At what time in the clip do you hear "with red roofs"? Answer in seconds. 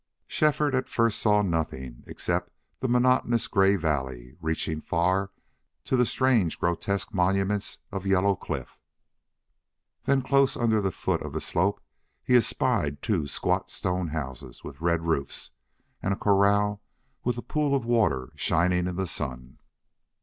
14.63-15.51